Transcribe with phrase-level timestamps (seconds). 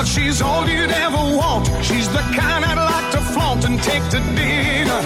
[0.00, 1.68] Well, she's all you'd ever want.
[1.82, 5.02] She's the kind I'd like to flaunt and take to dinner.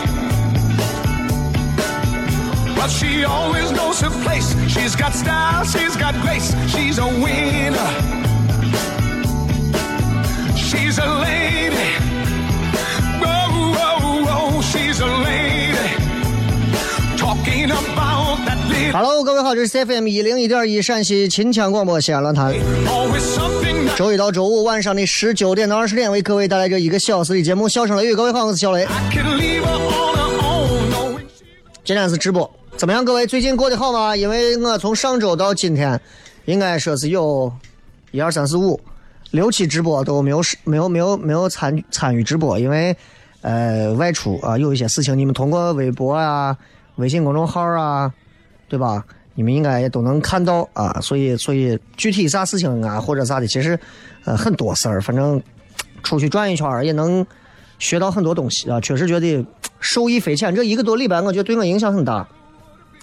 [2.74, 4.54] But she always knows her place.
[4.68, 6.54] She's got style, she's got grace.
[6.68, 7.90] She's a winner.
[10.56, 11.90] She's a lady.
[13.20, 15.88] Whoa, whoa, whoa, she's a lady.
[17.18, 18.92] Talking about that little.
[18.92, 22.54] Hello，各位好，这是 CFM 一零一点一陕西秦腔广播西安论坛。
[23.95, 28.13] 周一到周五晚上的十九点到二十点，为各位带来这一个小时的节目《笑声雷雨》。
[28.15, 28.85] 各位好，我是小雷。
[31.81, 33.05] 今天是直播，怎么样？
[33.05, 34.13] 各位最近过得好吗？
[34.13, 35.97] 因为我从上周到今天，
[36.43, 37.49] 应该说是有
[38.11, 38.77] 一二三四五
[39.31, 42.93] 六期直播都没有没有没有没有参参与直播，因为
[43.39, 46.57] 呃外出啊有一些事情，你们通过微博啊、
[46.97, 48.11] 微信公众号啊，
[48.67, 49.05] 对吧？
[49.35, 53.77] 你们应该也都能看到啊，所以所以具体啥事情啊或者啥的，其实
[54.23, 55.41] 呃很多事儿，反正
[56.03, 57.25] 出去转一圈儿也能
[57.77, 59.45] 学到很多东西啊，确实觉得
[59.79, 60.55] 受益匪浅。
[60.55, 62.25] 这一个多礼拜，我觉得对我影响很大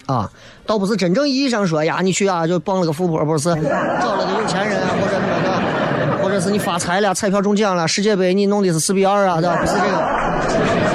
[0.07, 0.29] 啊，
[0.65, 3.49] 倒不是真正意义上说呀，你去啊就傍了个富婆，不是
[4.01, 9.57] 找了个有钱人啊，或者什么的，或者是你发财了，彩票中奖了，世界杯你弄的是四比二啊，对吧？
[9.61, 10.92] 不是这个。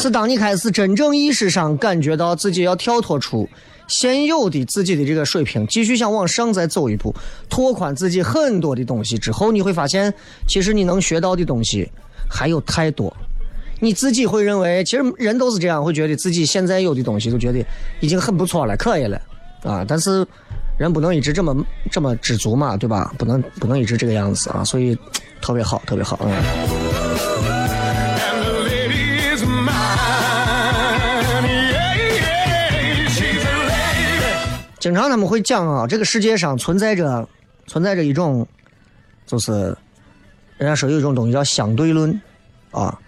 [0.00, 3.48] 是当你开始真正意识上感觉到自己要跳脱出
[3.86, 7.14] 现有的自己的这个水平，继续想往上再走一步，
[7.48, 10.12] 拓宽自己很多的东西之后，你会发现，
[10.48, 11.90] 其实你能学到的东西
[12.28, 13.14] 还有太多。
[13.80, 17.64] 你自己会认为，其实人都是这样，会觉得自己现在有的东西都觉得
[18.00, 19.20] 已经很不错了，可以了
[19.62, 19.84] 啊。
[19.86, 20.26] 但是
[20.78, 21.56] 人不能一直这么
[21.90, 23.12] 这么知足嘛，对吧？
[23.18, 24.96] 不能不能一直这个样子啊，所以
[25.42, 26.89] 特别好，特别好，嗯。
[34.80, 37.28] 经常他们会讲啊，这个世界上存在着
[37.66, 38.48] 存在着一种，
[39.26, 39.52] 就是
[40.56, 42.18] 人家说有一种东西叫相对论
[42.70, 42.98] 啊，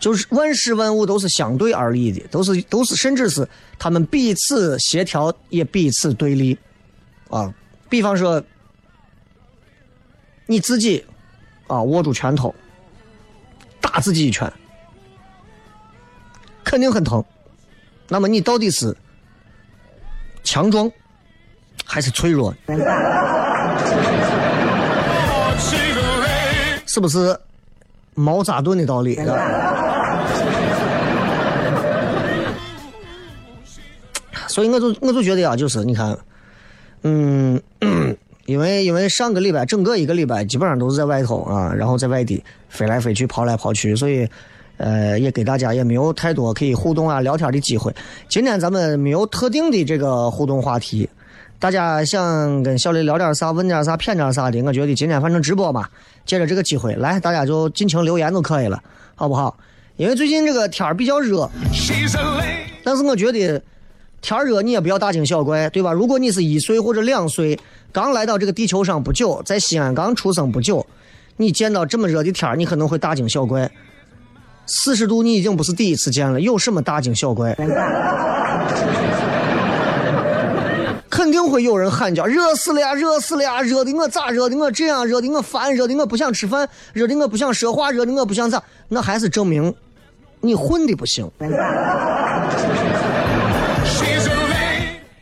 [0.00, 3.46] 就是万事万物都是相对而立的，都是都是甚至是
[3.78, 6.56] 他们彼此协调，也彼此对立
[7.28, 7.52] 啊。
[7.90, 8.42] 比方说
[10.46, 11.04] 你自己
[11.66, 12.54] 啊，握住拳头，
[13.82, 14.50] 打自己一拳，
[16.64, 17.22] 肯定很疼。
[18.08, 18.96] 那么你到底是
[20.42, 20.90] 强壮
[21.92, 22.54] 还是脆弱？
[26.86, 27.38] 是不是
[28.14, 29.20] 毛扎顿的道理？
[34.48, 36.16] 所以我就我就觉得啊，就是你看，
[37.02, 37.60] 嗯，
[38.46, 44.26] 因为因为上个礼拜整个一个礼拜基本上都是在外头啊，然后在外地飞来飞去、跑来跑去，所以
[44.78, 47.94] 呃也给大家也没有太多可以互动啊、聊天的机会。
[48.30, 51.08] 今天咱们没有特定的这个互动话题，
[51.62, 55.88] 大家想跟小雷聊点啥、问点啥、谝点啥的，我觉得今天反正直播嘛，
[56.26, 58.82] 借着这个机会来，大家就尽情留言就可以了，
[59.14, 59.56] 好不好？
[59.96, 61.48] 因为最近这个天儿比较热，
[62.82, 63.62] 但是我觉得
[64.20, 65.92] 天儿热你也不要大惊小怪，对吧？
[65.92, 67.56] 如果你是一岁或者两岁，
[67.92, 70.84] 刚来到这个地球上不久，在西安刚出生不久，
[71.36, 73.70] 你见到这么热的天儿，你可能会大惊小怪。
[74.66, 77.56] 四十度你已经不是第一次见了，有什么大惊小怪？
[81.12, 89.74] 肯定会有人喊叫，热死了呀，热死了呀，热的我咋热的我这样，热的我烦，热的我不想吃饭，热的我不想说话，热的我不想咋，那还是证明
[90.40, 91.30] 你混的不行，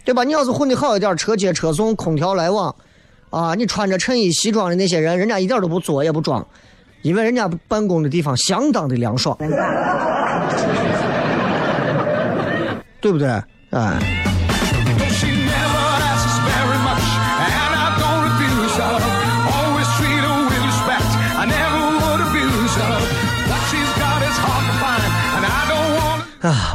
[0.04, 0.22] 对吧？
[0.22, 2.72] 你要是混的好一点，车接车送，空调来往，
[3.30, 6.46] 啊，你穿着衬衣西装的那些人，人家一点都不作也不装，
[7.02, 9.36] 因为人家办公的地方相当的凉爽，
[13.00, 13.28] 对不对？
[13.70, 14.29] 哎。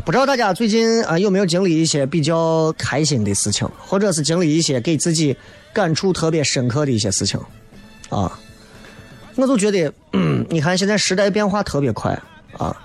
[0.05, 5.35] 不知道大家最近啊有没有经历一些比较开心的事情，或者是经历一些给自己
[5.73, 7.39] 感触特别深刻的一些事情，
[8.09, 8.39] 啊，
[9.35, 9.91] 我就觉得，
[10.47, 12.11] 你看现在时代变化特别快
[12.55, 12.75] 啊。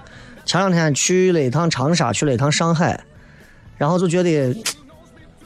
[0.47, 2.99] 前两天去了一趟长沙，去了一趟上海，
[3.77, 4.57] 然后就觉得，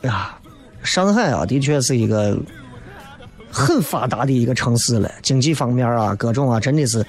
[0.03, 0.38] 哎呀，
[0.85, 2.38] 上海啊，的确是一个
[3.50, 7.05] 很发达的一个城市了，经济方面啊，各种啊，真的是。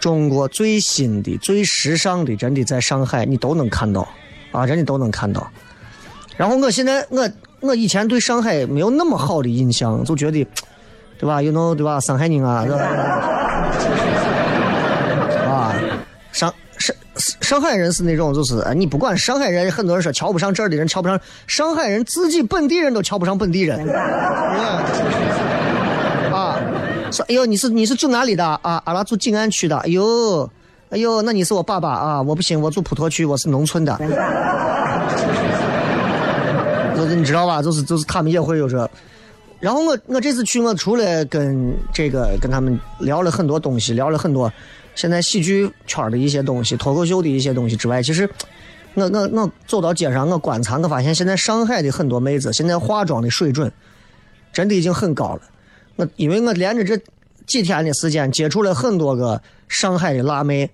[0.00, 4.08] 中国最新的、最时尚的，真的在上海，你都能看到，
[4.50, 5.46] 啊，真的都能看到。
[6.36, 7.30] 然后我现在，我
[7.60, 10.46] 我以前对上海没有那么好的印象，就觉得，
[11.18, 11.42] 对吧？
[11.42, 12.00] 有那对吧？
[12.00, 12.66] 上海人啊，
[15.46, 15.74] 啊，
[16.32, 16.96] 上上
[17.42, 23.86] 上海人是那种，就是你不管上海人，很多人说瞧不上这儿的人，瞧不上上海人，自己本地人都瞧不上本地人。
[27.12, 28.80] 说，哎呦，你是你是住哪里的啊？
[28.84, 29.76] 阿拉住静安区的。
[29.78, 30.48] 哎呦，
[30.90, 32.22] 哎呦，那你是我爸爸啊？
[32.22, 33.98] 我不行，我住普陀区，我是农村的。
[36.96, 37.62] 就是你知道吧？
[37.62, 38.88] 就是就是他们也会有这。
[39.58, 44.52] 然后我我这次去，我除了跟这个跟他们聊了很多东西，聊了很多
[44.94, 48.28] 现在喜剧圈的一些东西、脱口秀的一些东西之外，其实
[48.94, 53.70] 我我我走到街上，我观察，我发现现在上海的很多妹子，现在化妆的水准
[54.52, 55.40] 真的已经很高了。
[55.96, 56.96] 我因为我连着这
[57.46, 60.70] 几天的时间接触了很多个上海的辣妹，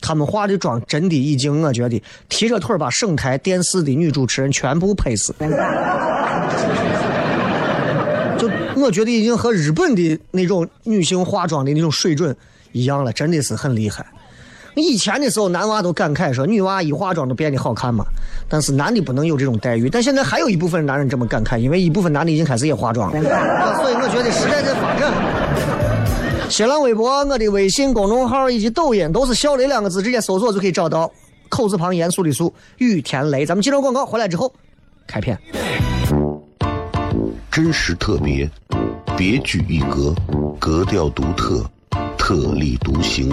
[0.00, 5.34] 她们化的妆真的已经我觉得提着腿把省台电视的女主持人全部拍死。
[8.38, 12.34] 就我觉得已经和日本的那种女性化妆的那种水准
[12.72, 14.06] 一样了，真的是很厉害。
[14.74, 18.04] 以前的时候，男娃都感慨说女娃一化妆都变得好看嘛，
[18.48, 19.90] 但是男的不能有这种待遇。
[19.90, 23.20] 但现在还有一部分男人这么感慨，因为一部分男的已经开始也化妆了。
[23.80, 25.12] 所以我觉得时代在发展。
[26.48, 31.10] 新浪微博、我的微信公众号以及抖音都是“小雷”两个字，直接搜索就可以找到。
[31.48, 33.44] 口字旁严肃的肃，雨田雷。
[33.44, 34.52] 咱们接着广告回来之后，
[35.06, 35.36] 开片。
[37.50, 38.48] 真实特别，
[39.16, 40.14] 别具一格，
[40.60, 41.64] 格调独特，
[42.16, 43.32] 特立独行。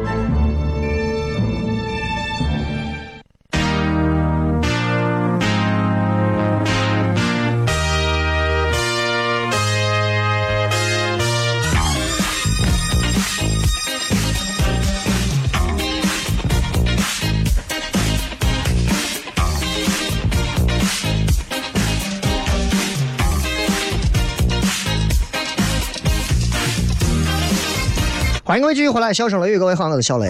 [28.51, 30.29] 欢迎各位继续回来，笑声雷雨，各位好，我是小雷。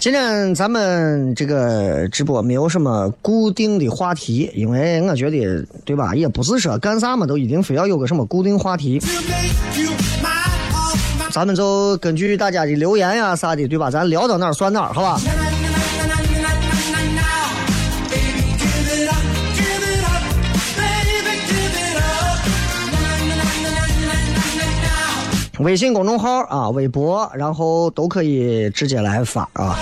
[0.00, 6.14] 今天咱们这个直播没有什么固定的话题，因为我觉得，对吧？
[6.14, 9.02] 也不是说干啥嘛都一定非要有个什么固定话题。
[11.32, 13.90] 咱们就根据大家的留言呀啥的，对吧？
[13.90, 15.20] 咱聊到哪儿算哪儿，好吧？
[25.60, 29.78] 微信公众号啊，微博，然后都可以直接来发啊。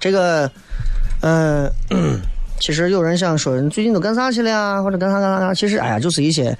[0.00, 0.50] 这个，
[1.20, 1.70] 呃，
[2.58, 4.82] 其实有人想说，你最近都干啥去了呀？
[4.82, 5.54] 或者干啥干啥干？
[5.54, 6.56] 其实，哎呀，就是一些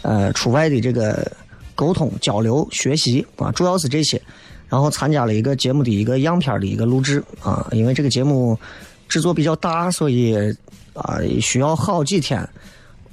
[0.00, 1.30] 呃出外的这个
[1.74, 4.20] 沟通、交流、学习啊，主要是这些。
[4.66, 8.58] 然后参加了一个节目的一个样片的一个录制啊，因为这个节目。
[9.12, 10.34] 制作比较大，所以
[10.94, 12.48] 啊需要好几天，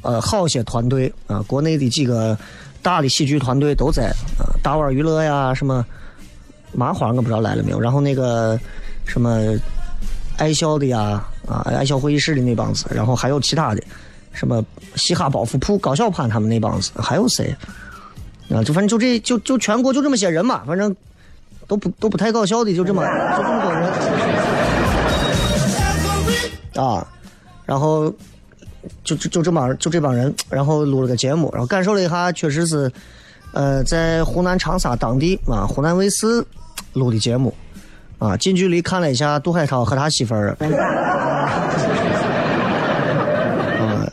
[0.01, 2.37] 呃好些团队啊，国内的几个
[2.81, 4.03] 大的喜剧团队都在
[4.39, 5.85] 啊，大碗娱乐呀，什么
[6.71, 8.57] 麻花我不知道来了没有，然后那个
[9.05, 9.53] 什么
[10.37, 13.83] 爱笑的呀啊爱笑会议室的那帮子，然后还有其他的
[14.31, 14.63] 什么
[14.95, 17.53] 嘻哈包袱铺高晓攀他们那帮子，还有谁
[18.49, 18.63] 啊？
[18.63, 20.95] 就反正就这就就全国就这么些人嘛，反正
[21.67, 23.03] 都不都不太搞笑的，就这么
[23.35, 23.68] 就这么
[26.79, 27.05] 啊，
[27.65, 28.09] 然后
[29.03, 32.89] 就就就这帮就这帮人，然后录了个节目，然后感受了一下，确实是，
[33.51, 36.41] 呃，在湖南长沙当地啊，湖南卫视
[36.93, 37.53] 录的节目，
[38.17, 40.55] 啊，近距离看了一下杜海涛和他媳妇儿，
[43.77, 44.09] 啊，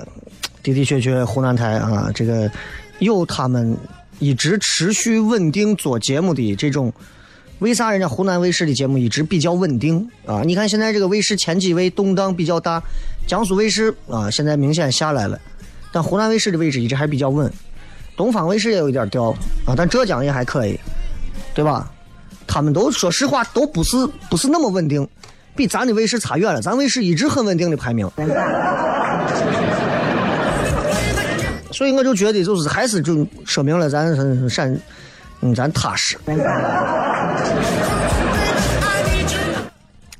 [0.64, 2.50] 的的确确湖南台啊，这个
[2.98, 3.76] 有他们
[4.18, 6.92] 一直持续稳定做节目的这种。
[7.60, 10.42] 为啥人家湖南卫视的节目一直比较稳定啊？
[10.44, 12.82] 你看现在这个卫视前几位动荡比较大，
[13.26, 15.40] 江苏卫视啊现在明显下来了，
[15.90, 17.50] 但湖南卫视的位置一直还比较稳，
[18.14, 19.34] 东方卫视也有一点掉
[19.66, 20.78] 啊，但浙江也还可以，
[21.54, 21.90] 对吧？
[22.46, 23.96] 他们都说实话都不是
[24.28, 25.08] 不是那么稳定，
[25.54, 28.06] 比咱的卫视差远了，咱卫视一直很稳定的排名，
[31.72, 34.14] 所以我就觉得就是还是就说明了咱
[34.50, 34.78] 陕。
[35.40, 36.18] 嗯，咱踏实，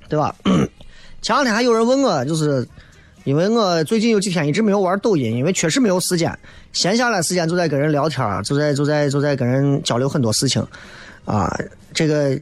[0.08, 0.34] 对吧？
[1.22, 2.66] 前两天还有人问我，就是
[3.24, 6.32] 因为我最近有几天一直没有玩抖音，因为确实没有时间，
[6.72, 10.64] 闲下来时间就在跟人聊天，就在就在就在跟人交流很多事情。
[11.24, 11.52] 啊，
[11.92, 12.38] 这个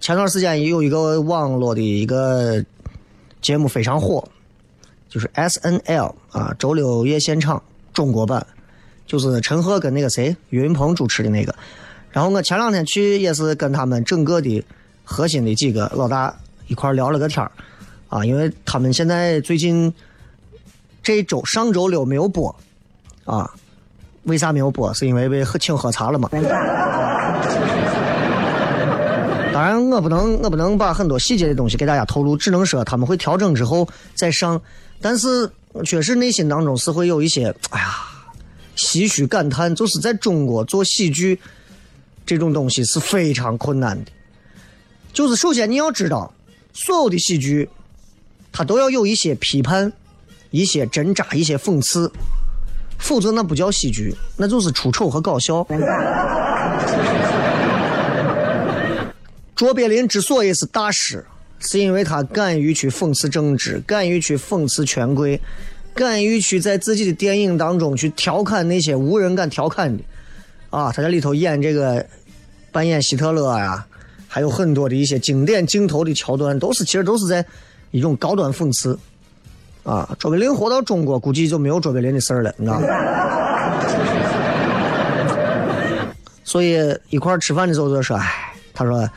[0.00, 2.64] 前段时间也有一个网络的一个
[3.42, 4.22] 节目非常火，
[5.08, 7.60] 就是 S N L 啊，周六夜现场
[7.92, 8.46] 中国版，
[9.08, 11.52] 就是陈赫跟那个谁岳云鹏主持的那个。
[12.10, 14.64] 然后我前两天去也是跟他们整个的
[15.04, 16.34] 核心的几个老大
[16.66, 17.50] 一块聊了个天儿，
[18.08, 19.92] 啊，因为他们现在最近
[21.02, 22.54] 这周上周六没有播，
[23.24, 23.50] 啊，
[24.24, 24.92] 为啥没有播？
[24.94, 26.28] 是因为被请喝茶了嘛？
[29.52, 34.60] 当然我不能我不能把很多细节的东西给大家透露，只能说他们会调整之后再上。
[35.00, 35.50] 但是
[35.84, 37.94] 确实内心当中是会有一些哎呀
[38.76, 41.38] 唏嘘感叹，就是在中国做喜剧。
[42.28, 44.10] 这种东西是非常困难的，
[45.14, 46.30] 就是首先你要知道，
[46.74, 47.66] 所有的喜剧，
[48.52, 49.90] 它都要有一些批判、
[50.50, 52.12] 一些挣扎、一些讽刺，
[52.98, 55.66] 否则那不叫喜剧，那就是出丑和搞笑。
[59.56, 61.24] 卓别林之所以是大师，
[61.58, 65.40] 是因为他敢于去讽刺政治，敢于去讽刺权贵，
[65.94, 70.04] 敢于去在自己的电影当中去调侃那些无人敢调侃的。
[70.70, 72.04] 啊，他在里头演这个。
[72.70, 73.84] 扮演希特勒呀，
[74.28, 77.44] 还有很多的一些经典镜头的桥段，都是其实都是在
[77.92, 78.96] 一种高端讽刺。
[79.84, 82.86] 啊，卓别林活到中国，估计就没有卓别林的事儿了，你知道吗？
[86.44, 89.08] 所以一块吃饭的时候就说：“哎，他说，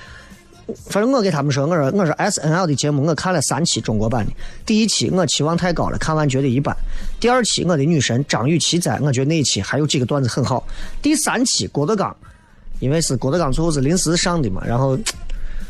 [0.89, 4.31] 反正我给他们说，我说我说 S N L 的节目我看了三期中国版的，
[4.65, 6.75] 第一期我期望太高了，看完觉得一般；
[7.19, 10.63] 第二期我的女神张雨绮在，我觉得那一期还有几个段子很好；
[11.01, 12.15] 第三期郭德纲。”
[12.81, 14.97] 因为是郭德纲最后是临时上的嘛，然后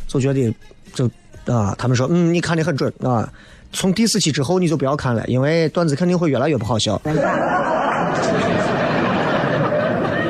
[0.07, 0.55] 就觉得
[0.93, 1.05] 就
[1.45, 3.29] 啊，他们说嗯，你看的很准啊。
[3.73, 7.01] 从第四期之后你就不要看了，因为段子肯定会越来越不好笑。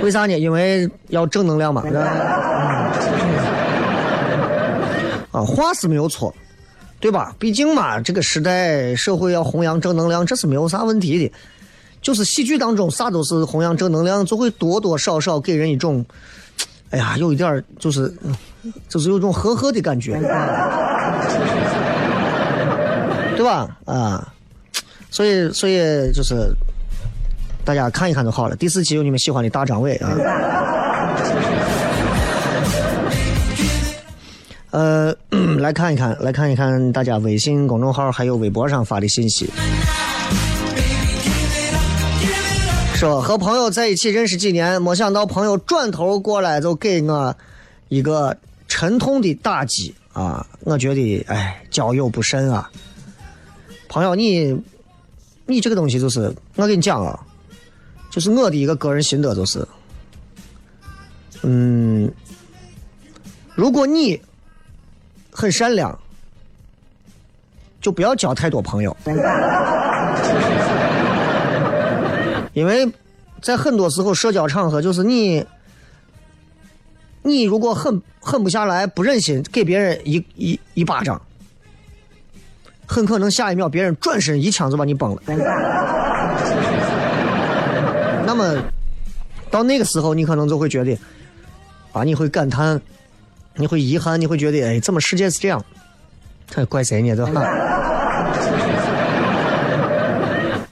[0.02, 0.40] 为啥呢？
[0.40, 1.84] 因为要正能量嘛。
[5.32, 6.34] 啊，话是没有错，
[7.00, 7.36] 对吧？
[7.40, 11.32] 毕竟嘛，这个时代社会要弘扬正能量，这是没有啥问题的。
[12.02, 16.06] 就是喜剧当中啥都是弘扬正能量，就会多多少少给人一种。
[16.90, 18.14] 哎呀，有一点就是，
[18.90, 20.20] 就是有种呵呵的感觉，
[23.38, 23.78] 对吧？
[23.86, 24.34] 啊，
[25.10, 26.54] 所以，所以就是
[27.64, 28.56] 大家看一看就好了。
[28.58, 30.12] 第四期有你们喜欢的大张伟啊。
[34.72, 35.16] 呃，
[35.62, 39.48] 来看一看，来看一看大家微信公众号还有微博上发的信息。
[42.96, 47.36] 说和朋友在一起认识几年，没想到朋友转头过来就给我
[47.90, 48.36] 一个
[48.68, 50.46] 沉痛的打击啊！
[50.62, 52.70] 我觉得，哎，交友不慎啊。
[53.88, 54.60] 朋友，你
[55.46, 57.20] 你这个东西就是，我跟你讲啊，
[58.10, 59.68] 就是我的一个个人心得，就是，
[61.44, 62.12] 嗯，
[63.54, 64.20] 如果你
[65.32, 65.98] 很善良，
[67.80, 68.96] 就不要交太多朋友。
[72.54, 72.92] 因为
[73.42, 75.46] 在很多时候，社交场合就是你，
[77.24, 81.20] 你如果狠狠不下来，不忍心给别人一一一巴掌，
[82.86, 85.22] 很可能下一秒别人转身一枪就把你崩了。
[88.26, 88.62] 那么
[89.50, 90.98] 到那个时候，你可能就会觉得，
[91.94, 92.82] 啊，你会感叹，
[93.56, 95.64] 你会遗憾，你会觉得，哎，怎么世界是这样？
[96.70, 97.16] 怪谁呢？
[97.16, 97.42] 对吧？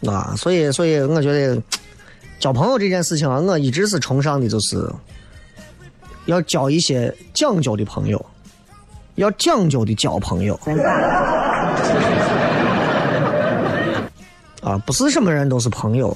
[0.08, 1.62] 啊，所以，所以我觉得
[2.40, 4.90] 交朋友这件事情啊，我一直是崇尚的，就是
[6.26, 8.24] 要交一些讲究的朋友，
[9.16, 10.60] 要讲究的交朋友。
[14.62, 16.16] 啊，不是什么人都是朋友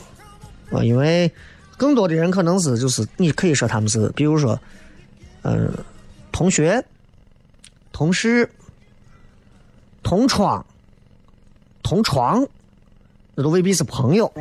[0.72, 1.32] 啊，因为
[1.78, 4.60] 更多的人可能是就是你可以说他们是，比如说，
[5.44, 5.72] 嗯，
[6.34, 6.84] 同学、
[7.94, 8.50] 同事、
[10.04, 10.66] 同窗、
[11.82, 12.46] 同床。
[13.36, 14.32] 那都未必是朋友，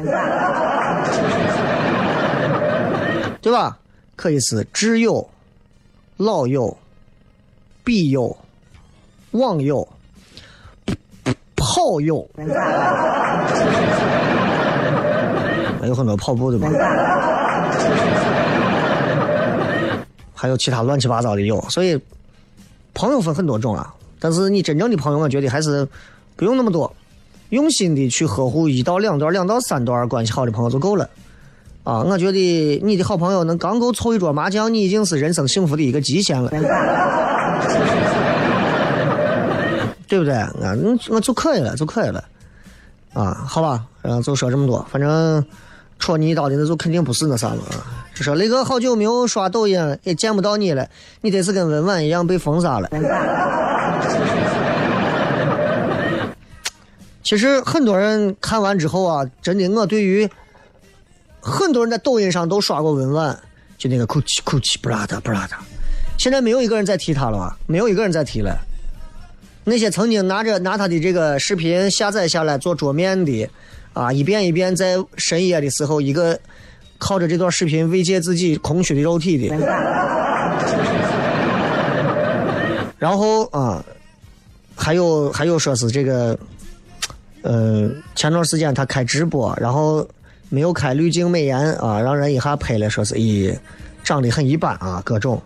[3.40, 3.78] 对吧？
[4.16, 5.26] 可以是挚友、
[6.18, 6.76] 老友、
[7.82, 8.36] 笔友、
[9.30, 9.88] 网友、
[11.56, 12.28] 炮友，
[15.80, 16.68] 还有很多跑步的吧？
[20.42, 21.96] 还有其他乱七八糟的有，所以
[22.94, 23.94] 朋友分很多种啊。
[24.18, 25.86] 但是你真正的朋友，我觉得还是
[26.34, 26.92] 不用那么多。
[27.50, 31.08] 用心的去呵护一到两段、两到三段关系好的朋友就够了，
[31.84, 36.50] 啊，我觉得你的好朋友能刚够凑一桌麻将，你已经是人生幸福的一个极限了，
[40.08, 40.34] 对不对？
[40.34, 40.74] 啊，
[41.08, 42.24] 我就可以了，就可以了，
[43.12, 45.46] 啊，好吧，嗯，就说这么多，反正
[46.02, 48.02] 戳你一刀的那就肯定不是那啥了啊。
[48.14, 50.88] 说雷哥好久没有刷抖音了，也见不到你了，
[51.20, 52.88] 你得是跟文婉一样被封杀了。
[57.22, 60.28] 其实很多人看完之后啊，真的，我对于
[61.40, 63.38] 很多人在抖音上都刷过文婉，
[63.78, 65.56] 就那个哭泣哭泣，不拉他不拉他。
[66.18, 67.56] 现在没有一个人在提他了吧？
[67.66, 68.58] 没有一个人在提了。
[69.64, 73.48] 那些曾经拿着拿他的这个视频下载下来做桌面的，
[73.92, 76.38] 啊，一遍一遍在深夜的时候，一个
[76.98, 79.56] 靠着这段视频慰藉自己空虚的肉体的。
[82.98, 83.84] 然后啊，
[84.76, 86.38] 还有还有说是这个。
[87.44, 90.08] 呃，前段时间他开直播，然后
[90.48, 93.52] 没有开滤镜美颜啊，让人一下拍了，说是咦，
[94.04, 95.42] 长得很一般啊，各种，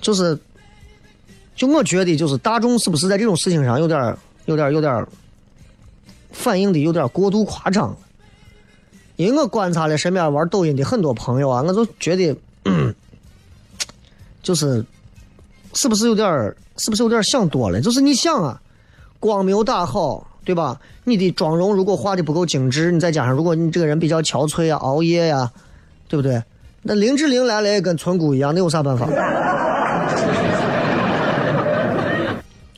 [0.00, 0.38] 就是，
[1.56, 5.04] 就我觉得就是大众是不是在这种事情上有点、有点、有点
[6.36, 7.96] 反应的有点过度夸张？
[9.16, 12.36] 因为我观察了身边玩抖音的很多朋友啊，我就觉得，
[14.42, 14.84] 就是
[15.72, 17.80] 是不是有点，是不是有点想多了？
[17.80, 18.60] 就是你想啊。
[19.18, 20.78] 光没有打好，对吧？
[21.04, 25.50] 你的妆容如果画的不够精致，你再加上如果你这个人比较憔悴啊、熬夜呀，
[26.06, 26.42] 对不对？
[26.82, 29.08] 那林志玲来了也跟村姑一样，那有啥办法？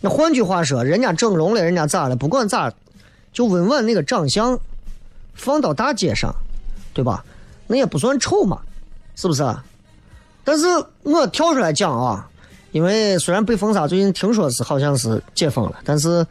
[0.01, 2.14] 那换句话说，人家整容了，人家咋了？
[2.14, 2.73] 不管咋，
[3.38, 4.59] 就问问那个长相，
[5.33, 6.35] 放到大街上，
[6.92, 7.24] 对吧？
[7.68, 8.61] 那也不算丑嘛，
[9.14, 9.44] 是不是？
[10.42, 10.66] 但是
[11.05, 12.29] 我跳出来讲啊。
[12.72, 16.27] 因为虽然被封杀，最近听说是好像是解封了，但是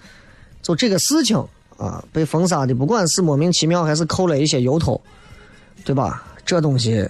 [0.61, 1.41] 就这个事情
[1.77, 5.01] 啊，被封杀的不管是莫名其妙还是扣了一些由头，
[5.85, 6.25] 对吧？
[6.45, 7.09] 这东西，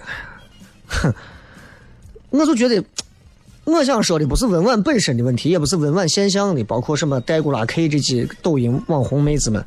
[0.86, 1.12] 哼，
[2.30, 2.80] 我就觉得，
[3.68, 9.62] 我想说的不是温婉本身的问题，也不是温婉现象的，包括什么戴古拉 K 这些抖音网红妹子们，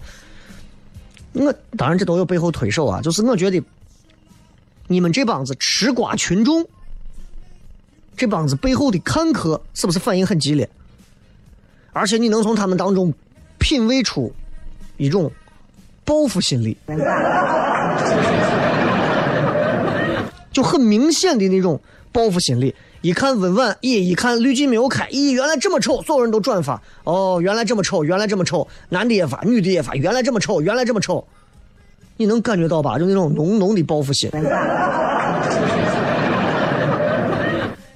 [1.34, 3.62] 我当然这都有背后推手啊，就是我觉得
[4.88, 6.68] 你们这帮子吃瓜群众。
[8.18, 10.68] 这帮子背后的看客是不是反应很激烈？
[11.94, 13.14] 而且你能从他们当中
[13.58, 14.32] 品味出
[14.98, 15.32] 一种
[16.04, 16.78] 报复心理，
[20.52, 21.80] 就很明显的那种
[22.12, 22.74] 报复心理。
[23.02, 26.80] 一看温婉，咦，一看滤镜没有开，咦，原来这么丑，所有人都转发。
[27.04, 31.26] 哦，原来这么丑，原来这么丑，男的也发，女的也发，原来这么丑，原来这么丑。
[32.18, 33.00] 你能感觉到吧？
[33.00, 34.30] 就那种浓浓的报复心。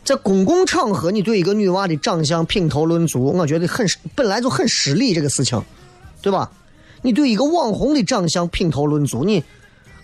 [0.04, 5.62] 在公共场合，你对一个女娃的长相品头论足，我觉得很本来就很失礼这个事情，
[6.22, 6.50] 对吧？
[7.04, 9.44] 你对一个网红的长相品头论足，你，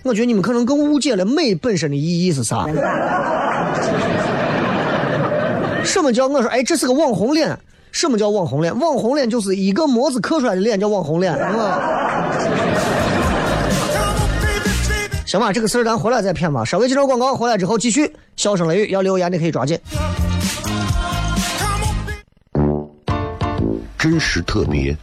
[0.03, 2.65] 我觉得你们可能更误解了美本身的意义是啥。
[5.83, 6.49] 什么叫我说？
[6.49, 7.57] 哎，这是个网红脸。
[7.91, 8.79] 什么叫网红脸？
[8.79, 11.37] 网红脸就是一个模子刻出来的脸，叫网红脸。
[15.25, 16.63] 行吧，这个事儿咱回来再骗吧。
[16.63, 18.11] 稍微介绍广告，回来之后继续。
[18.37, 19.77] 笑声雷雨要留言的可以抓紧。
[23.97, 24.97] 真实特别，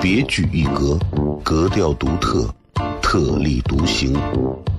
[0.00, 0.98] 别具一格，
[1.42, 2.48] 格调独特，
[3.10, 4.12] 特立独行，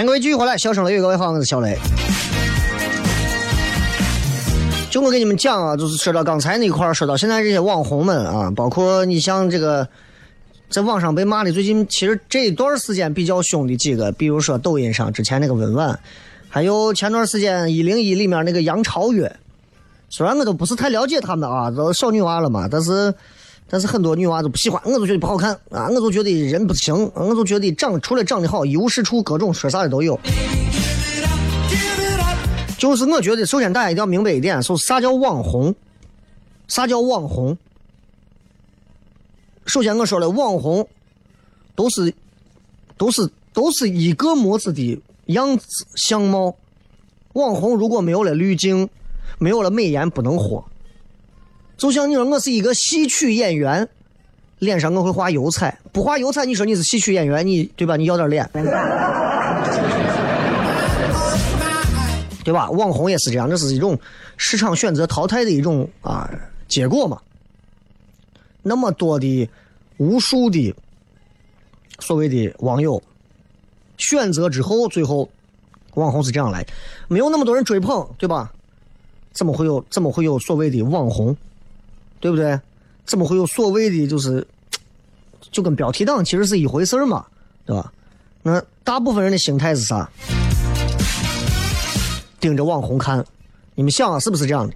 [0.00, 1.78] 欢迎各位继续回来，笑声雷雨，各位好，我是小雷。
[4.90, 9.86] 就我给你们讲啊，就是说到刚才那块儿，说到现在这些网红们啊，包括你像这个
[10.70, 16.00] 在网上被骂的，最近其实这一段时间比较凶的几个，比如说抖音上之前那个文婉，
[16.48, 19.30] 还有前段时间一零一里面那个杨超越，
[20.08, 23.12] 虽然我都不是太了解他们啊，都小女娃了嘛，但是。
[23.72, 25.88] 但是很多女娃都不喜欢，我就觉得不好看啊！
[25.88, 30.18] 我就觉得人不行，我就觉得长除了长得好，一无是处，各种说啥的都有。
[32.76, 35.72] 就是我觉得，首先大家一定要明白一点，说啥叫网红？
[36.66, 37.56] 啥叫网红？
[39.66, 40.88] 首先我说了，网红
[41.76, 42.12] 都是
[42.96, 46.56] 都是都是一个模子的样子相貌。
[47.34, 48.88] 网红如果没有了滤镜，
[49.38, 50.64] 没有了美颜，不能火。
[51.80, 53.88] 就像你说我是一个戏曲演员，
[54.58, 57.96] 脸上我会画油彩，不画油彩，你说你是戏曲演员，你对吧？
[57.96, 58.46] 你要点脸，
[62.44, 62.68] 对吧？
[62.70, 63.98] 网红也是这样，这是一种
[64.36, 66.28] 市场选择淘汰的一种啊
[66.68, 67.18] 结果嘛。
[68.62, 69.48] 那么多的
[69.96, 70.74] 无数的
[71.98, 73.02] 所谓的网友
[73.96, 75.26] 选择之后，最后
[75.94, 76.62] 网红是这样来，
[77.08, 78.52] 没有那么多人追捧，对吧？
[79.32, 81.34] 怎么会有怎么会有所谓的网红？
[82.20, 82.60] 对不对？
[83.06, 84.46] 怎么会有所谓的就是，
[85.50, 87.24] 就跟标题党其实是一回事嘛，
[87.66, 87.92] 对吧？
[88.42, 90.08] 那大部分人的心态是啥？
[92.38, 93.24] 盯着网红看，
[93.74, 94.74] 你们想啊，是不是这样的？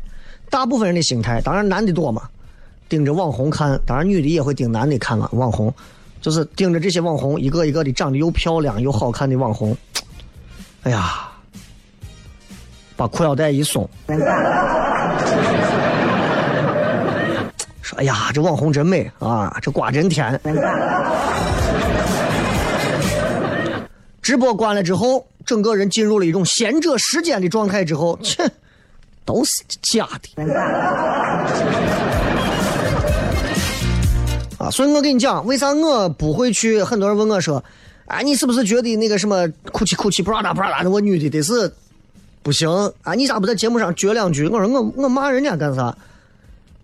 [0.50, 2.28] 大部分人的心态，当然男的多嘛，
[2.88, 5.28] 盯着网红看，当然女的也会盯男的看嘛。
[5.33, 5.72] 网红
[6.20, 9.76] 就是盯着这些网红，一个一个的长得又漂亮又好看的网红，
[10.83, 11.28] 哎呀，
[12.96, 13.88] 把裤腰带一松。
[17.98, 20.40] ：“哎呀，这网红真美啊，这瓜真甜。”
[24.20, 28.42] 直播关了之后，整个人进入了一种闲者时间的状态之后，切，
[29.24, 30.44] 都是假的。
[34.59, 36.83] 啊，所以我跟你讲，为啥我不会去？
[36.83, 37.62] 很多人问我说
[38.09, 41.70] ：“啊，你是不是觉得那个什么哭泣哭泣，布拉达布拉达的我女的得是
[42.42, 42.66] 不行
[43.02, 43.12] 啊？
[43.12, 45.94] 你咋不在节目上撅两句？”我说：“我我骂人家干啥？”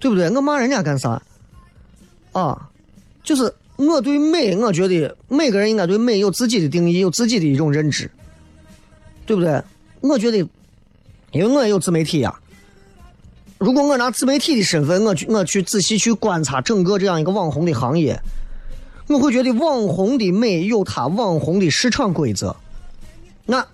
[0.00, 0.28] 对不对？
[0.30, 1.22] 我骂人家干啥？
[2.32, 2.68] 啊，
[3.22, 8.10] 就是我对美，我觉得每个人应该对美有自己的定义，有自己的一种认知，
[9.26, 9.62] 对不对？
[10.00, 10.38] 我觉得，
[11.32, 12.34] 因为我也有自媒体呀。
[13.58, 18.18] 如果我拿自媒体的身份，我去我去仔细去观察整个这样一个网红的行业，
[19.06, 22.56] 我会觉得网红的美有它网红的市场规则。
[23.44, 23.66] 那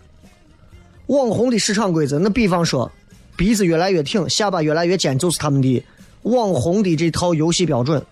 [1.06, 2.90] 网红的市场规则，那比方说
[3.36, 5.84] 鼻子越来越挺，下巴越来越尖，就是他们的
[6.26, 8.02] 网红的这套游戏标准。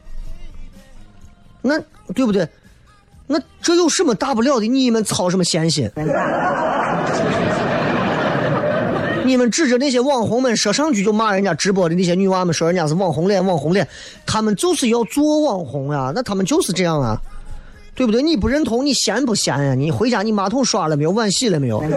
[1.62, 1.78] 那
[2.14, 2.48] 对不对？
[3.26, 4.66] 那这有什么大不了的？
[4.66, 5.90] 你们操什么闲心？
[9.24, 13.88] 你们指着那些网红们说上去就骂人家直播的那些女娃们，说人家是网红脸、网红脸，
[14.26, 17.18] 他们就是要做网红呀，那他们就是这样啊，
[17.94, 18.20] 对不对？
[18.20, 19.74] 你不认同，你闲不闲呀？
[19.74, 21.10] 你回家你马桶刷了没有？
[21.12, 21.82] 碗洗了没有？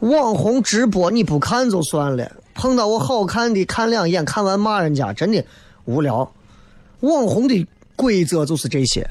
[0.00, 5.44] 网红直播你不看就算了，碰到我好看的看两眼，看完骂人家，真的
[5.84, 6.28] 无聊。
[7.00, 9.08] 网红的规则就是这些，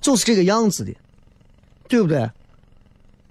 [0.00, 0.92] 就是这个样子的，
[1.86, 2.28] 对不对？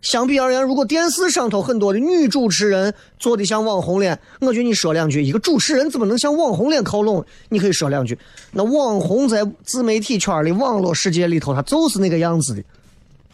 [0.01, 7.25] 相比而言，如果电视上头很多的女主持人做的像网红脸，我觉得你说两句，一个主持人怎么能向网红脸靠拢？
[7.49, 8.17] 你可以说两句。
[8.53, 12.63] 那网红在自媒体圈里、网络世界里头，他就是那个样子的，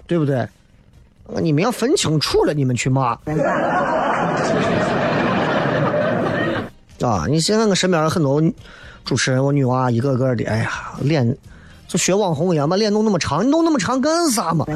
[0.08, 0.48] 对不对？
[1.40, 3.16] 你们要分清楚了，你们去骂。
[7.02, 7.26] 啊！
[7.28, 8.42] 你现在我身边很多
[9.04, 11.36] 主持人，我女娃一个个的，哎呀，脸
[11.88, 14.66] 就学网红一样，把脸弄那么长，你弄那么长干啥嘛？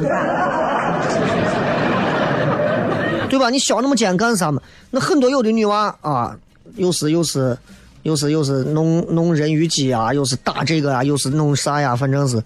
[3.28, 3.48] 对吧？
[3.48, 4.60] 你削那么尖干啥嘛？
[4.90, 6.36] 那很多有的女娃啊，
[6.74, 7.56] 又是又是，
[8.02, 11.94] 又是又是弄弄人鱼姬啊，又是打这个啊，又是弄啥呀？
[11.94, 12.42] 反正是，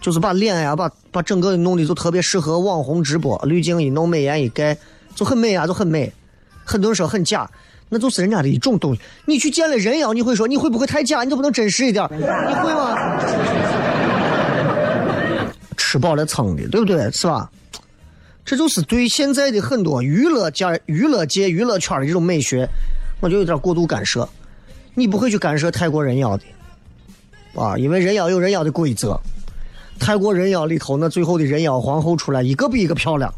[0.00, 4.76] 就是把脸呀，把把整个弄的就特别适合网红直播，滤镜一弄，美颜一盖，
[5.14, 6.12] 就很美啊，就很美。
[6.64, 7.50] 很多人说很假，
[7.90, 9.00] 那就是人家的一种东西。
[9.26, 11.22] 你去见了人妖，你会说你会不会太假？
[11.24, 12.08] 你就不能真实一点？
[12.10, 12.96] 你会吗？
[15.76, 17.10] 吃饱了撑的，对不对？
[17.10, 17.50] 是吧？
[18.44, 22.66] 这就是对现在的很多娱乐界、娱乐界、娱乐圈的这种美学，
[23.20, 24.28] 我就有点过度干涉。
[24.94, 26.44] 你不会去干涉泰国人妖的，
[27.54, 29.18] 啊，因为人妖有人妖的规则。
[29.98, 33.32] 泰国人妖里头，那最后的人妖皇后出来，一个比一个漂亮，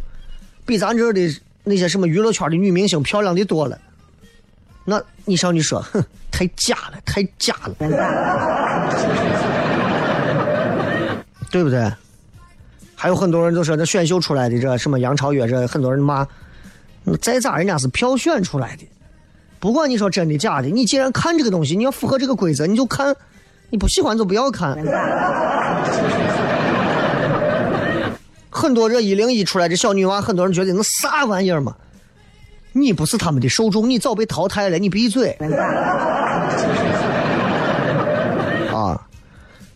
[0.65, 1.21] 比咱这儿的
[1.65, 3.79] 那些什么娱乐圈的女明星漂亮的多了。
[4.85, 7.75] 那你上去说，哼，太假了，太假了，
[11.51, 11.93] 对不对？
[12.95, 16.27] 还有很多人都说那选秀出来的这什么杨超越这很多人骂，
[17.05, 18.87] 那再咋人家是票选出来的，
[19.59, 23.15] 不管你说真的假的，你既然看这个东西，你要符合这个规则，你就看，
[23.71, 24.77] 你不喜欢就不要看。
[28.51, 31.75] 很多这一零一出来这小女娃，很多人觉得那啥玩意儿嘛，
[32.73, 35.37] 你不是他们的受众，你早被淘汰了，你闭嘴。
[38.73, 39.09] 啊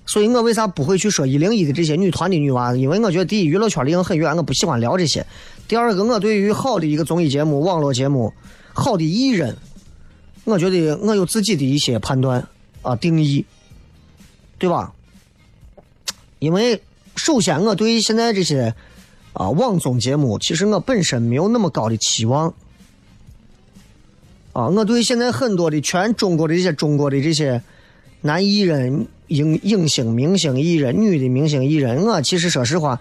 [0.08, 2.74] 所以我为啥不会去说一零一的这些女团的女娃？
[2.76, 5.22] 因为我觉得第一，娱乐圈离我很远，我不喜欢聊这些；
[5.66, 8.32] 第二个，我对于好的一个综艺节目、网络节目、
[8.72, 9.56] 好的艺人，
[10.44, 12.46] 我觉得我有自己的一些判断
[12.82, 13.44] 啊定义，
[14.58, 14.92] 对吧？
[16.38, 16.80] 因为
[17.16, 18.76] 首先，我对现在这些
[19.32, 22.54] 啊网综节目，其实我本身没有那么高的期望
[24.56, 24.68] 啊。
[24.68, 27.60] 我对现在很多的全中国的这些中国的这些
[28.22, 29.06] 男艺人。
[29.28, 33.00] 影影星、明星、艺人，女的明星、艺人，我其实说实话，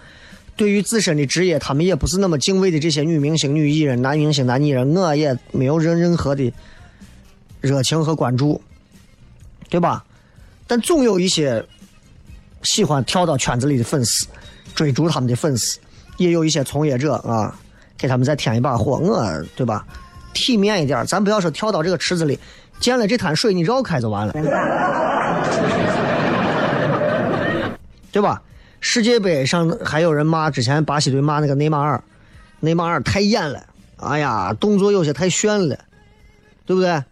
[0.55, 2.79] 对于自身的职业，他们也不是那么敬畏的。
[2.79, 6.51] 这些女明星、女艺人、男明星、男艺人，我也没有任任何的
[7.61, 8.59] 热情和关注，
[9.69, 10.03] 对吧？
[10.65, 11.63] 但总有一些
[12.63, 14.25] 喜欢跳到圈子里的粉丝，
[14.73, 15.77] 追逐他们的粉丝，
[16.17, 17.55] 也有一些从业者啊，
[17.95, 19.85] 给他们再添一把火，我对吧？
[20.35, 22.37] 体面一点，咱不要说跳到这个池子里，
[22.79, 24.33] 见了这滩水，你绕开就完了。
[28.11, 28.39] 对吧？
[28.79, 32.03] 世界杯上还有人骂之前巴西队骂那个内马尔，
[32.59, 33.63] 内马尔太演了，
[33.97, 35.75] 哎呀，动作有些太炫了，
[36.65, 37.03] 对不对？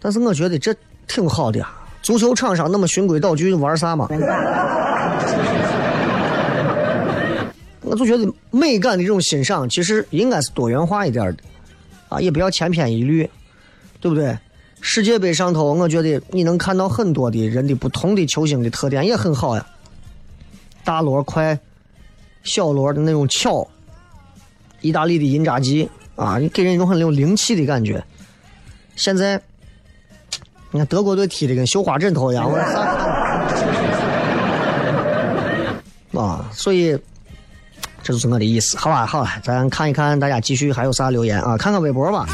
[0.00, 0.72] 但是我觉得这
[1.08, 1.68] 挺好的呀，
[2.02, 4.08] 足球场上那么循规蹈矩玩啥嘛？
[7.82, 11.42] 我就觉得美感的这种欣赏其实应该是多元化一点的，
[12.10, 13.30] 啊，也不要千篇一律，
[14.00, 14.36] 对不对？
[14.82, 19.66] 世界杯上头，我觉得你能看到很多的人的不同的球星的特点也很好呀。
[20.82, 21.58] 大罗快，
[22.42, 23.68] 小罗的那种巧，
[24.80, 28.02] 意大利的银扎吉啊，你给人一种很有灵气的感觉。
[28.96, 29.40] 现在，
[30.70, 32.80] 你看德国队踢的跟绣花枕头一样，我操
[36.20, 36.98] 啊，所以
[38.02, 38.76] 这就是我的意思。
[38.76, 41.56] 好吧好了咱看一看大家继续还有啥留言啊？
[41.56, 42.26] 看看微博吧。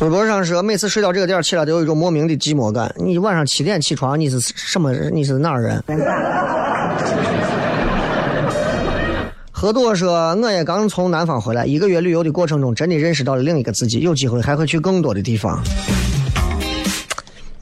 [0.00, 2.94] 微博上说每次睡到这个点起来都有一种莫名的寂寞感。
[2.98, 5.82] 你晚上七点起床你是什么人你是哪人？
[9.50, 15.62] 何多说我也刚从南方回来一个月旅游的过程中真的认识到了另一个自己有机会还会去更多的地方。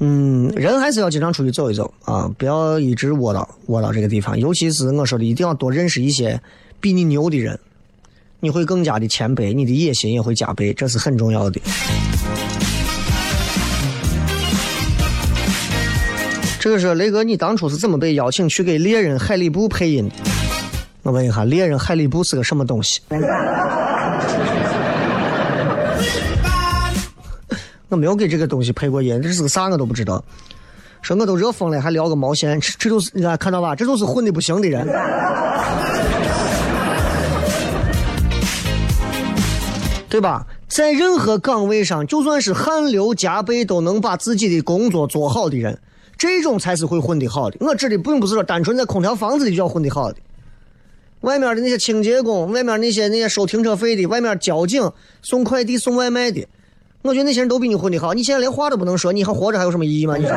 [0.04, 4.36] 嗯，人还是要经常出去走一走啊，不要一直窝到窝到这个地方。
[4.36, 6.40] 尤其是我说的，一定要多认识一些
[6.80, 7.56] 比你牛的人，
[8.40, 11.60] 你会更加的谦卑，你的野心也会加倍，这是很重要的。
[16.58, 20.14] 这个是雷哥，你当初是怎么被邀请去给猎人海里布配音的？
[21.04, 23.00] 我问一下，猎人海里布是个什么东西？
[27.92, 30.24] 我没有给这个东西配过音，这是个啥我都不知道。
[31.02, 32.58] 说我都热疯了，还聊个毛线？
[32.58, 33.76] 这这都是你看看到吧？
[33.76, 34.86] 这都是混的不行的人，
[40.08, 40.46] 对吧？
[40.68, 45.78] 在任何岗位上，就算是汗流浃背，都能把自己的工作做好的人，
[46.16, 47.58] 这种才是会混的好的。
[47.60, 50.18] 我指的并不是说单纯在空调房子里就要混的好的，
[51.20, 56.48] 外面的那些清洁工，外面那些那些收停车费的，外面交警、送快递、送外卖的。
[57.02, 60.16] 我觉得那些人都比你混的好，你现在连话都不能说，你还活着还有什么意义吗？
[60.16, 60.32] 你说。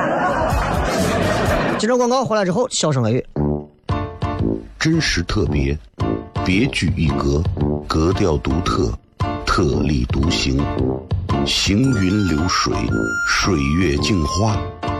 [1.77, 3.25] 接着广告回来之后，笑声雷雨，
[4.79, 5.77] 真实特别，
[6.43, 7.43] 别具一格，
[7.87, 8.91] 格调独特，
[9.45, 10.59] 特立独行，
[11.45, 12.73] 行云流水，
[13.27, 14.57] 水月镜花，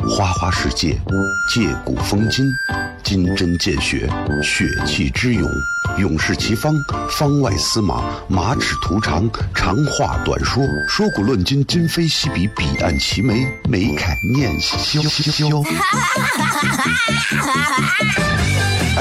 [0.08, 0.95] 花花世界，
[1.51, 2.45] 借古风今，
[3.04, 4.08] 金针见血，
[4.43, 5.49] 血气之勇，
[5.97, 6.75] 勇士齐方，
[7.10, 15.01] 方外司马，马齿徒长，长话短说，说古论今，今非昔比，彼岸齐眉，眉开眼笑。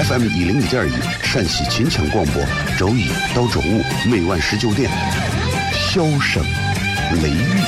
[0.05, 2.41] FM 一零一点一，陕西秦腔广播，
[2.79, 4.89] 周一到周五每晚十九点，
[5.73, 6.45] 笑声
[7.23, 7.61] 雷雨，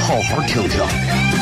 [0.00, 1.41] 好好听听。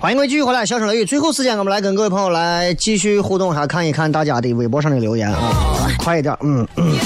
[0.00, 1.04] 欢迎各位继续回来，笑声雷雨。
[1.04, 6.98] 最后时间，我们来跟各位朋友来继续互动一下，看一看大家的微博上的留言啊，快一点，嗯嗯。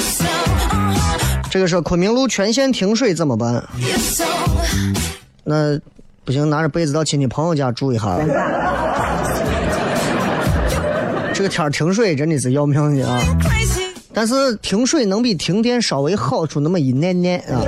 [1.51, 3.65] 这个是昆明路全线停水怎么办？
[5.43, 5.77] 那
[6.25, 8.17] 不行，拿着被子到亲戚朋友家住一下。
[11.35, 13.21] 这个天停水真的是要命的啊！
[14.13, 17.61] 但是停水能比停电稍微好出那么一点点啊。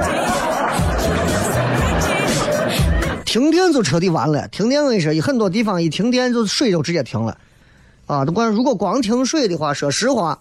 [3.37, 7.37] 停电就彻底完了，停电我跟你说，很多地方一停电就水就直接停了，
[8.07, 10.39] 啊，都管如果光停水的话，说实话，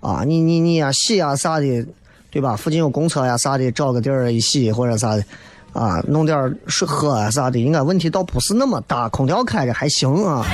[0.00, 1.86] 啊，你你你呀洗呀啥的，
[2.28, 2.56] 对吧？
[2.56, 5.24] 附近有公厕呀啥的，找个地儿一洗或者啥的，
[5.72, 10.44] 啊，弄点水喝啊啥的，应该问题倒不是那么大，空调开着还行啊。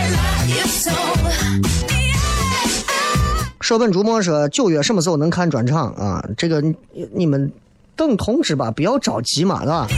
[3.63, 6.23] 舍本逐末说九月什么时候能看专场啊？
[6.37, 6.77] 这个你
[7.15, 7.51] 你们
[7.97, 9.89] 等通知吧，不要着急嘛，是吧？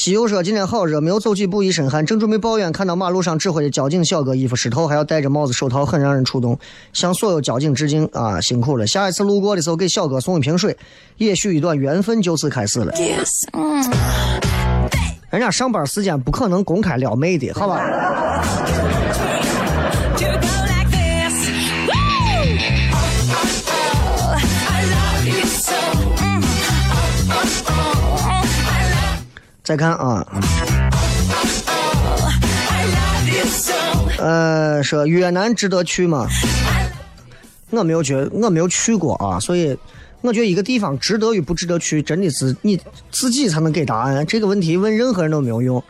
[0.00, 6.58] 西游说今天好热，没有走几步一身汗，正准备抱怨，看到马路上指挥的交警小哥衣服湿透，还要戴着帽子手套，很让人触动。
[6.94, 8.86] 向所有交警致敬啊，辛苦了！
[8.86, 10.74] 下一次路过的时候给小哥送一瓶水，
[11.18, 12.90] 也许一段缘分就此开始了。
[12.94, 13.44] Yes.
[13.52, 13.90] Mm.
[15.28, 17.84] 人家上班时间不可能公开撩妹的，好吧？
[29.62, 30.26] 再看啊，
[34.18, 36.26] 呃，说越南值得去吗？
[37.70, 39.76] 我没有觉，我没有去过啊，所以
[40.22, 42.80] 我觉得一个地方值得与不值得去，真的是你
[43.12, 44.26] 自己才能给答案。
[44.26, 45.82] 这个问题问任何人都没有用。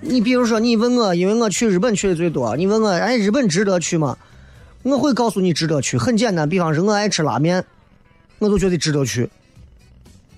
[0.00, 4.18] 你比如说，你问我，因为我去日本去的最多，你问我，哎，日本值得去吗？
[4.82, 6.48] 我会告诉你值得去，很简单。
[6.48, 7.64] 比方说，我爱吃拉面，
[8.40, 9.30] 我就觉得值得去。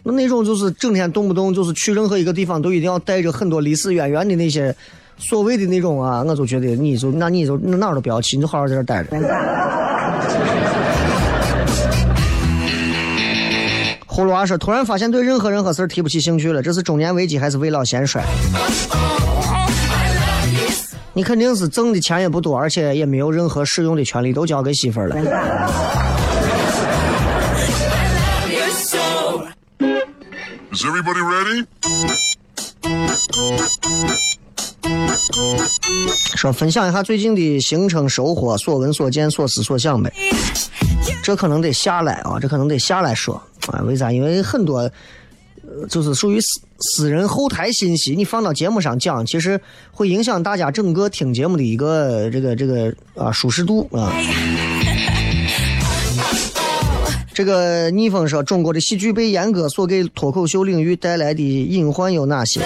[0.05, 4.75] 那那种就是整天动不动就是去任何一个地方都一定要带着很多历史渊源的那些
[5.17, 9.17] 所谓的那种啊，我就觉得你就那你就哪儿都不要去，你就好好在这待着。
[14.07, 18.23] 葫芦娃说：“突然发现对任何任何事儿提不起兴趣了，这是中年危机还是未老先衰？
[21.13, 26.04] 你肯定是挣的钱也不多，而且也没有任何使用的权利，都交给媳妇儿了。
[30.87, 31.67] Everybody ready?
[36.37, 40.13] 说分享一下最近的行程收获、所闻所见、所思所想呗。
[41.23, 43.81] 这可能得下来啊，这可能得下来说啊。
[43.85, 44.13] 为啥？
[44.13, 44.81] 因为很多
[45.63, 49.59] 呃就是属于私私人后台信息，你放到节目上讲，其实
[49.91, 54.13] 会影响大家整个听节目的一个这个这个啊舒适度啊。
[57.35, 62.61] 这个逆风说，中国的喜剧被阉割所给脱口秀领域带来的隐患有哪些？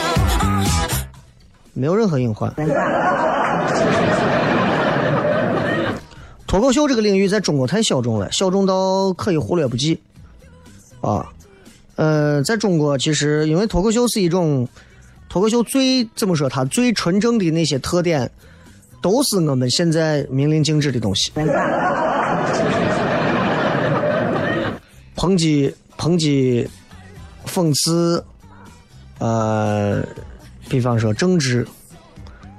[1.72, 2.54] 没有任何隐患。
[6.46, 9.98] 脱口秀这个领域在中国太小众了，小众到可以忽略不计。
[11.00, 11.26] 啊，
[11.96, 14.68] 呃，在中国其实因为脱口秀是一种，
[15.30, 18.30] 脱口秀最怎么说，它最纯正的那些特点，
[19.00, 21.32] 都是我们现在明令禁止的东西。
[25.18, 26.64] 抨击、抨击、
[27.44, 28.24] 讽刺，
[29.18, 30.00] 呃，
[30.68, 31.66] 比方说政治，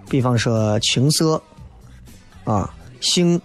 [0.10, 1.42] 比方说情色，
[2.44, 3.40] 啊，性，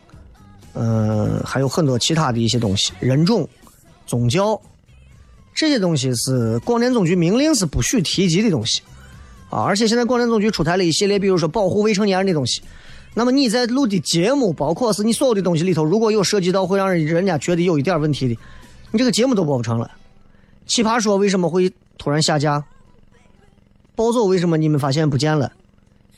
[0.73, 3.49] 嗯、还有很多其他的一些东西，人种、
[4.05, 4.61] 宗教，
[5.55, 8.83] 这些东西是广电总局明令是不许提及的东西，
[9.49, 12.61] 啊，而且现在广电总局出台了一系列，比如说保护未成年人的东西。
[13.15, 18.37] 那么你在录的节目，包括是你所有的东西里头，如果有涉及到会让人家觉得有一点问题的，
[18.95, 19.91] 你这个节目都播不成了。
[20.67, 22.63] 奇葩说为什么会突然下架？
[23.97, 25.51] 暴走为什么你们发现不见了？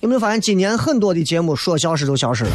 [0.01, 2.51] 有没有发现今年很多的节目说消失都消失了？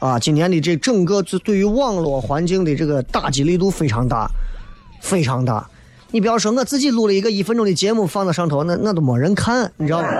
[0.00, 4.28] 啊，今年的这整个就对于网络环境的这个打击力度非常大，
[5.00, 5.66] 非常大。
[6.10, 10.08] 你不要说我自己录了一个一分钟的节目放到上头，那那都没人看，你知道吗？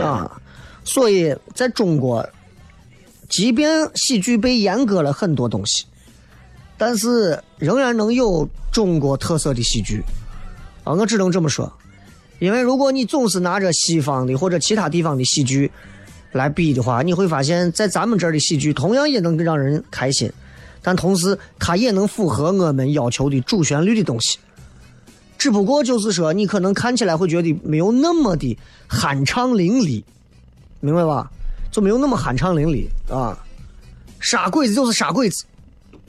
[0.00, 0.40] 啊，
[0.84, 2.24] 所以在中国，
[3.28, 5.84] 即便喜剧被阉割了很多东西，
[6.76, 10.02] 但是仍然能有中国特色的喜剧。
[10.84, 11.70] 啊，我只能这么说，
[12.38, 15.70] 因为如果你总是拿着西方的或者其他地方的喜剧
[16.32, 20.32] 来比的话，你会发现在咱们这儿的喜剧同样也能让人开心，
[20.80, 24.38] 但同时它也能符合我们要求的主旋律的东西。
[25.36, 28.56] 只不过就是说，你可能看起来会觉得没有那么的
[28.88, 30.02] 酣畅淋漓，
[30.80, 31.30] 明白吧？
[31.78, 33.38] 就没有那么酣畅淋漓啊。
[34.18, 35.44] 杀鬼子就是杀鬼子，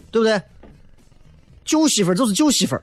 [0.09, 0.41] 对不对？
[1.63, 2.81] 救媳妇儿就是救媳妇儿，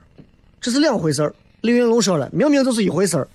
[0.61, 1.35] 这是两回事儿。
[1.59, 3.27] 李云龙说了，明明就是一回事儿，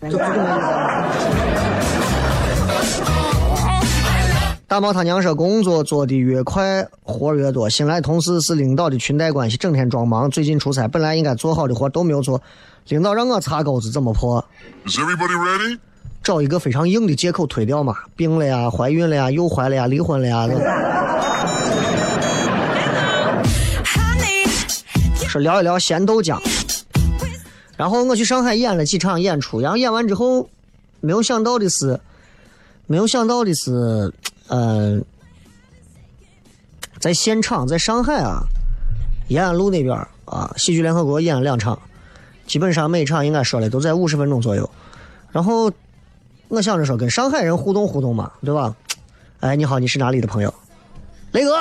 [4.66, 7.68] 大毛他娘说，工作做的越快，活越多。
[7.68, 10.30] 新来同事是领导的裙带关系，整天装忙。
[10.30, 12.40] 最近出差，本来应该做好的活都没有做，
[12.88, 14.42] 领导让我擦钩子，怎么破
[14.86, 15.78] ？Is everybody ready?
[16.22, 20.48] 找一个非常硬的借口推掉嘛，病了呀，怀孕了呀，又怀了呀，离婚了呀。
[25.28, 26.38] 说聊一聊咸豆浆。
[27.76, 30.48] 然后我去上海演了几场演出，然后演完之后，
[31.00, 31.98] 没有想到的是，
[32.86, 34.12] 没有想到的是，
[34.46, 35.00] 呃，
[37.00, 38.42] 在现场，在上海啊，
[39.28, 39.96] 延安路那边
[40.26, 41.76] 啊，喜剧联合国演了两场，
[42.46, 44.68] 基本上每场应该说的都在五十分钟左右。
[45.32, 45.72] 然后
[46.52, 48.76] 我想着说跟上海人互动互动嘛，对吧？
[49.40, 50.52] 哎，你好，你是哪里的朋友？
[51.30, 51.56] 雷哥。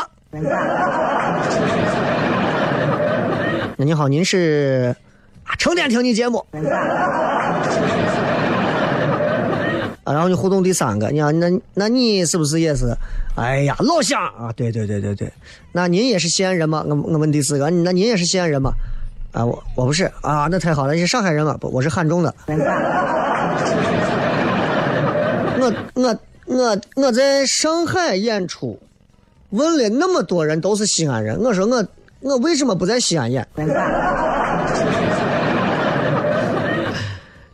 [3.78, 4.94] 那你好，您是
[5.46, 6.46] 啊，成天听你节目。
[10.04, 12.94] 啊，然后就互动第三个，你看，那那你是不是也是？
[13.38, 15.32] 哎呀，老乡啊，对对对对对，
[15.72, 16.84] 那您也是西安人吗？
[16.86, 18.74] 我我问第四个，那您也是西安人吗？
[19.32, 21.56] 啊，我我不是啊，那太好了，你是上海人吗？
[21.62, 22.36] 不，我是汉中的。
[25.62, 28.80] 我我我我在上海演出，
[29.52, 31.88] 问了那么多人都是西安人，我说我
[32.20, 33.48] 我为什么不在西安演？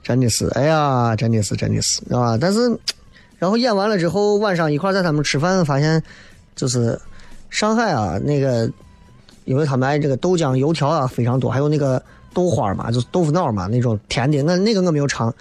[0.02, 2.38] 真的是，哎呀，真的是，真的是，啊！
[2.40, 2.80] 但是，
[3.38, 6.02] 然后演完了之后，晚上一块儿在他们吃饭，发现
[6.56, 6.98] 就是
[7.50, 8.72] 上海啊，那个，
[9.44, 12.02] 因为他们爱这个豆浆油条啊非常多，还有那个
[12.34, 15.34] 豆花嘛，就是豆腐脑嘛那种甜的，那那个我没有尝，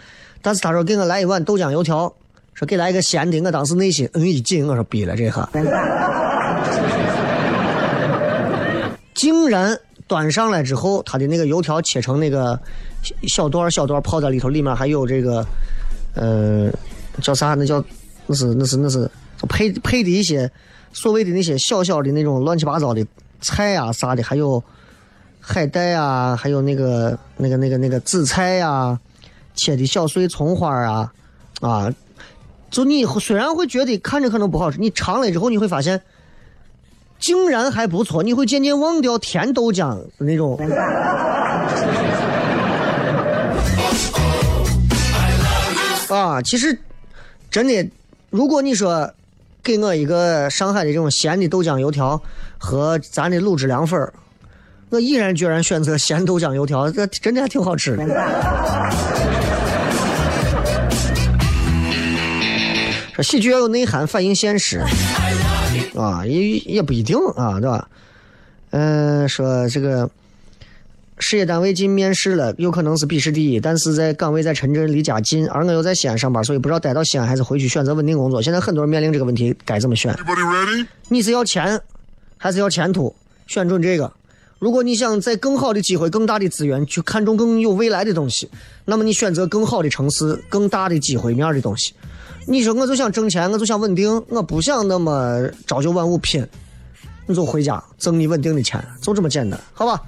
[0.42, 2.12] 但是他说给我来一碗豆浆油条，
[2.56, 5.46] 说给来一个咸的，我当时内心嗯一紧，我说逼了这哈，
[9.12, 12.58] 竟然端上来之后，他的那个油条切成那个
[13.28, 15.46] 小段儿小段泡在里头，里面还有这个
[16.14, 16.70] 呃
[17.20, 17.52] 叫啥？
[17.52, 17.84] 那叫
[18.26, 19.06] 那是那是那是
[19.50, 20.50] 配配的一些
[20.94, 23.06] 所谓的那些小小的那种乱七八糟的
[23.42, 24.64] 菜啊啥的，还有
[25.40, 28.98] 海带啊，还有那个那个那个那个紫菜呀、
[29.54, 31.12] 切的小碎葱花啊
[31.60, 31.92] 啊，
[32.70, 36.02] 就你虽然会觉得看着可能不好吃，你尝了之后你会发现。
[37.18, 40.54] 竟然还不错，你会渐渐忘掉甜豆浆的那种。
[46.10, 46.78] 啊，其实
[47.50, 47.88] 真的，
[48.28, 49.10] 如果你说
[49.62, 52.22] 给我一个上海的这种咸的豆浆油条
[52.58, 54.12] 和咱的卤汁凉粉儿
[54.90, 58.04] 我毅然决然选择咸豆浆油条，这真的还挺好吃的。
[63.16, 64.78] 说喜剧要有内涵，反映现实。
[65.94, 67.88] 啊，也也不一定啊，对吧？
[68.72, 70.10] 嗯、说这个
[71.18, 78.42] 事业单位进面试了，有可能是笔试第一，但是在岗位在深圳，离家近，而我又在西安上班，所以不知道待到西安还是回去选择稳定工作。
[78.42, 80.14] 现在很多人面临这个问题，该怎么选？
[81.08, 81.80] 你是要钱
[82.36, 83.16] 还是要前途？
[83.46, 84.12] 选准这个。
[84.58, 88.50] 如果你想在更好的机会、更大的资源去看重更有未来的东西，
[88.84, 91.94] 那么你选择更好的城市、更大的机会面的东西。
[92.46, 96.46] 你说我就想挣钱，我就想稳定，我不想那么朝九晚五拼，
[97.26, 100.00] 你就回家挣你稳定的钱，就这么简单，好吧？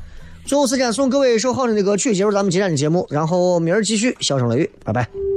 [0.46, 5.27] 最后时间送各位一首好听的歌曲，结束咱们今天的节目，然后明儿继续笑声雷雨，拜拜。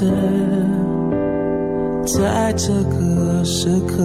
[0.00, 4.02] 凌乱着，在这个时刻，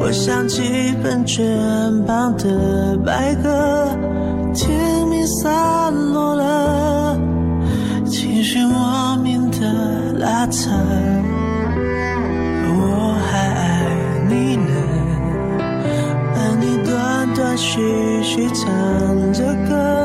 [0.00, 1.44] 我想起本卷
[2.06, 3.88] 旁的白鸽，
[4.54, 7.18] 甜蜜散落了，
[8.06, 10.70] 情绪莫名的拉扯，
[12.68, 13.86] 我还爱
[14.28, 14.70] 你呢。
[16.36, 19.99] 而你断断续续唱着歌，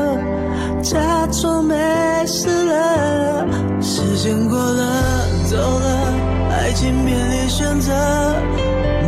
[6.76, 7.90] 爱情面临选择。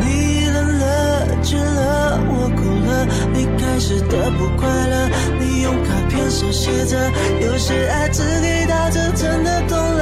[0.01, 3.07] 你冷了，倦了，我哭了。
[3.35, 6.97] 你开始的不快乐，你用卡片手写着，
[7.43, 10.01] 有些爱只给到这，真的懂了。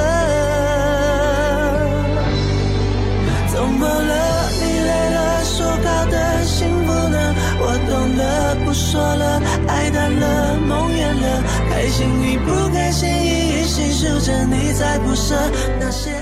[3.51, 4.49] 怎么了？
[4.61, 7.35] 你累了，说好的幸福呢？
[7.59, 15.35] 我懂了，不说了，爱淡了，梦远了，开心与不开心，一一细数着，你在不舍
[15.81, 16.16] 那些。